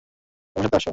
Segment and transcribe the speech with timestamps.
[0.55, 0.85] আমার সাথে আস।